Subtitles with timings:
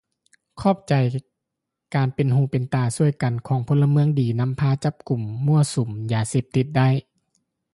[0.61, 0.93] ຂອບໃຈ
[1.95, 6.89] ການເປັນຫູເປັນຕາຊ່ວຍກັນ ຂອງພົນລະເມືອງດີ ນຳພາຈັບກຸ່ມມົ້ວສຸມຢາເສບຕິດໄດ້